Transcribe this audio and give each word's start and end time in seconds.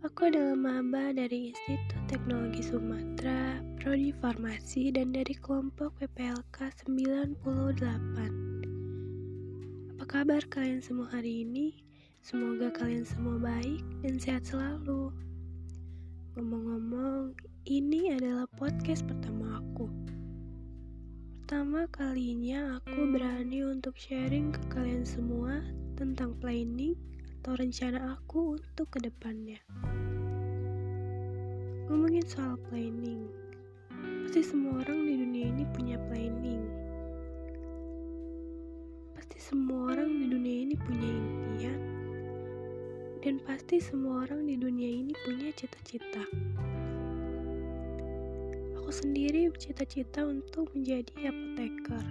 Aku 0.00 0.32
adalah 0.32 0.56
maba 0.56 1.12
dari 1.12 1.52
Institut 1.52 2.08
Teknologi 2.08 2.64
Sumatera, 2.64 3.60
Prodi 3.76 4.16
Farmasi, 4.16 4.88
dan 4.88 5.12
dari 5.12 5.36
kelompok 5.36 5.92
PPLK 6.00 6.72
98. 6.88 7.36
Apa 9.92 10.04
kabar 10.08 10.40
kalian 10.48 10.80
semua 10.80 11.12
hari 11.12 11.44
ini? 11.44 11.84
Semoga 12.24 12.72
kalian 12.72 13.04
semua 13.04 13.36
baik 13.36 13.84
dan 14.00 14.16
sehat 14.16 14.48
selalu. 14.48 15.12
Ngomong-ngomong, 16.40 17.36
ini 17.68 18.16
adalah 18.16 18.48
podcast 18.56 19.04
pertama 19.04 19.60
aku. 19.60 19.84
Pertama 21.44 21.84
kalinya 21.92 22.80
aku 22.80 23.04
berani 23.08 23.68
untuk 23.68 24.00
sharing 24.00 24.48
ke 24.48 24.60
kalian 24.72 25.04
semua 25.04 25.60
tentang 26.00 26.32
planning 26.40 26.96
atau 27.40 27.56
rencana 27.56 28.20
aku 28.20 28.60
untuk 28.60 28.92
ke 28.92 29.00
depannya. 29.00 29.56
Ngomongin 31.88 32.20
soal 32.28 32.60
planning, 32.68 33.32
pasti 34.28 34.44
semua 34.44 34.84
orang 34.84 35.08
di 35.08 35.14
dunia 35.16 35.48
ini 35.48 35.64
punya 35.72 35.96
planning. 36.12 36.68
Pasti 39.16 39.40
semua 39.40 39.96
orang 39.96 40.20
di 40.20 40.26
dunia 40.28 40.56
ini 40.68 40.76
punya 40.76 41.08
impian, 41.08 41.80
dan 43.24 43.40
pasti 43.48 43.80
semua 43.80 44.28
orang 44.28 44.44
di 44.44 44.60
dunia 44.60 45.00
ini 45.00 45.16
punya 45.24 45.48
cita-cita. 45.56 46.20
Aku 48.76 48.92
sendiri 48.92 49.48
bercita-cita 49.48 50.28
untuk 50.28 50.68
menjadi 50.76 51.32
apoteker. 51.32 52.04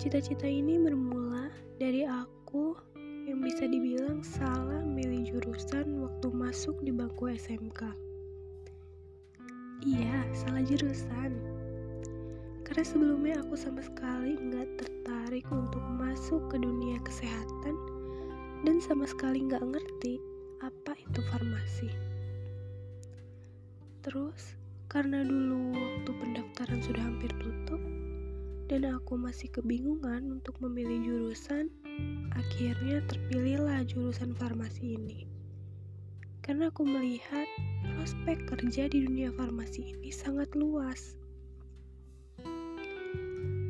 Cita-cita 0.00 0.48
ini 0.48 0.80
bermula 0.80 1.52
dari 1.76 2.08
aku 2.08 2.88
yang 3.30 3.46
bisa 3.46 3.62
dibilang 3.62 4.26
salah 4.26 4.82
milih 4.82 5.22
jurusan 5.30 6.02
waktu 6.02 6.34
masuk 6.34 6.74
di 6.82 6.90
bangku 6.90 7.30
SMK. 7.30 7.86
Iya, 9.86 10.26
salah 10.34 10.66
jurusan. 10.66 11.38
Karena 12.66 12.82
sebelumnya 12.82 13.38
aku 13.38 13.54
sama 13.54 13.86
sekali 13.86 14.34
nggak 14.34 14.82
tertarik 14.82 15.46
untuk 15.54 15.78
masuk 15.94 16.42
ke 16.50 16.58
dunia 16.58 16.98
kesehatan 17.06 17.78
dan 18.66 18.82
sama 18.82 19.06
sekali 19.06 19.46
nggak 19.46 19.62
ngerti 19.62 20.18
apa 20.66 20.98
itu 20.98 21.22
farmasi. 21.30 21.86
Terus, 24.02 24.58
karena 24.90 25.22
dulu 25.22 25.70
waktu 25.78 26.10
pendaftaran 26.18 26.82
sudah 26.82 27.06
hampir 27.06 27.30
tutup, 27.38 27.78
dan 28.66 28.90
aku 28.90 29.14
masih 29.14 29.46
kebingungan 29.54 30.34
untuk 30.34 30.58
memilih 30.58 30.98
jurusan, 31.06 31.70
Akhirnya 32.36 33.00
terpilihlah 33.08 33.84
jurusan 33.88 34.36
farmasi 34.36 34.96
ini. 35.00 35.26
Karena 36.40 36.72
aku 36.72 36.82
melihat 36.84 37.44
prospek 37.96 38.48
kerja 38.48 38.88
di 38.88 39.04
dunia 39.04 39.32
farmasi 39.34 39.96
ini 39.96 40.10
sangat 40.12 40.52
luas. 40.56 41.16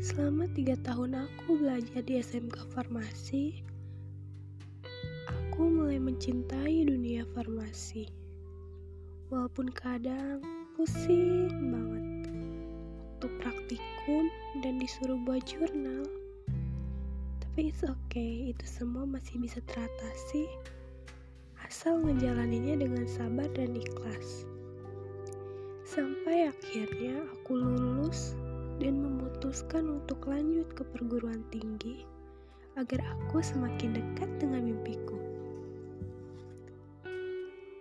Selama 0.00 0.48
tiga 0.56 0.74
tahun 0.80 1.28
aku 1.28 1.60
belajar 1.60 2.00
di 2.00 2.18
SMK 2.18 2.72
Farmasi, 2.72 3.60
aku 5.28 5.68
mulai 5.68 6.00
mencintai 6.00 6.88
dunia 6.88 7.28
farmasi. 7.36 8.08
Walaupun 9.28 9.70
kadang 9.76 10.40
pusing 10.74 11.52
banget 11.68 12.10
waktu 13.20 13.36
praktikum 13.44 14.32
dan 14.64 14.80
disuruh 14.80 15.20
buat 15.28 15.44
jurnal 15.44 16.08
tapi 17.50 17.74
it's 17.74 17.82
okay, 17.82 18.54
itu 18.54 18.62
semua 18.62 19.02
masih 19.02 19.42
bisa 19.42 19.58
teratasi 19.66 20.46
asal 21.66 21.98
ngejalaninya 21.98 22.78
dengan 22.78 23.02
sabar 23.10 23.50
dan 23.58 23.74
ikhlas. 23.74 24.46
Sampai 25.82 26.46
akhirnya 26.46 27.26
aku 27.26 27.58
lulus 27.58 28.38
dan 28.78 29.02
memutuskan 29.02 29.98
untuk 29.98 30.30
lanjut 30.30 30.70
ke 30.78 30.86
perguruan 30.94 31.42
tinggi 31.50 32.06
agar 32.78 33.02
aku 33.18 33.42
semakin 33.42 33.98
dekat 33.98 34.30
dengan 34.38 34.70
mimpiku. 34.70 35.18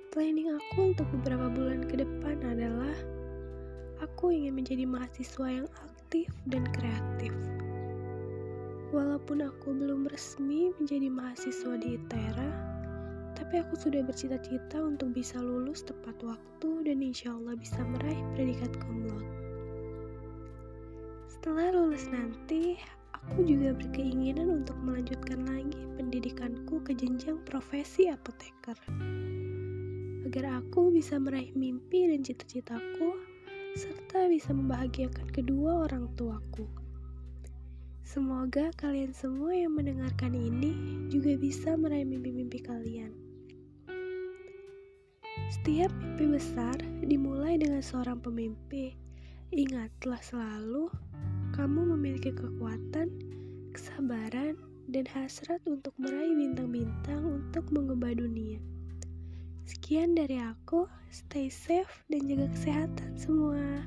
Planning 0.10 0.50
aku 0.58 0.98
untuk 0.98 1.06
beberapa 1.14 1.46
bulan 1.46 1.86
ke 1.86 2.02
depan 2.02 2.42
adalah 2.42 2.98
aku 4.02 4.34
ingin 4.34 4.58
menjadi 4.58 4.90
mahasiswa 4.90 5.62
yang 5.62 5.70
aktif 5.86 6.26
dan 6.50 6.66
kreatif. 6.74 7.49
Walaupun 8.90 9.46
aku 9.46 9.70
belum 9.70 10.10
resmi 10.10 10.74
menjadi 10.82 11.14
mahasiswa 11.14 11.78
di 11.78 11.94
ITERA, 12.02 12.50
tapi 13.38 13.62
aku 13.62 13.78
sudah 13.78 14.02
bercita-cita 14.02 14.82
untuk 14.82 15.14
bisa 15.14 15.38
lulus 15.38 15.86
tepat 15.86 16.18
waktu 16.26 16.90
dan 16.90 16.98
insya 17.06 17.38
Allah 17.38 17.54
bisa 17.54 17.86
meraih 17.86 18.18
predikat 18.34 18.74
cum. 18.82 19.06
Setelah 21.30 21.70
lulus 21.70 22.10
nanti, 22.10 22.82
aku 23.14 23.46
juga 23.46 23.78
berkeinginan 23.78 24.66
untuk 24.66 24.74
melanjutkan 24.82 25.46
lagi 25.46 25.82
pendidikanku 25.96 26.82
ke 26.82 26.98
jenjang 26.98 27.38
profesi 27.46 28.10
apoteker. 28.10 28.76
Agar 30.26 30.66
aku 30.66 30.90
bisa 30.90 31.22
meraih 31.22 31.54
mimpi 31.54 32.10
dan 32.10 32.26
cita-citaku, 32.26 33.22
serta 33.78 34.26
bisa 34.28 34.50
membahagiakan 34.50 35.30
kedua 35.30 35.86
orang 35.86 36.10
tuaku. 36.18 36.89
Semoga 38.10 38.74
kalian 38.74 39.14
semua 39.14 39.54
yang 39.54 39.78
mendengarkan 39.78 40.34
ini 40.34 40.74
juga 41.14 41.38
bisa 41.38 41.78
meraih 41.78 42.10
mimpi-mimpi 42.10 42.58
kalian. 42.58 43.14
Setiap 45.54 45.94
mimpi 45.94 46.26
besar 46.26 46.74
dimulai 47.06 47.62
dengan 47.62 47.86
seorang 47.86 48.18
pemimpi. 48.18 48.98
Ingatlah 49.54 50.18
selalu, 50.26 50.90
kamu 51.54 51.94
memiliki 51.94 52.34
kekuatan, 52.34 53.14
kesabaran, 53.78 54.58
dan 54.90 55.06
hasrat 55.14 55.62
untuk 55.70 55.94
meraih 56.02 56.34
bintang-bintang 56.34 57.22
untuk 57.22 57.70
mengubah 57.70 58.18
dunia. 58.18 58.58
Sekian 59.70 60.18
dari 60.18 60.42
aku, 60.42 60.90
stay 61.14 61.46
safe 61.46 62.02
dan 62.10 62.26
jaga 62.26 62.50
kesehatan 62.58 63.14
semua. 63.22 63.86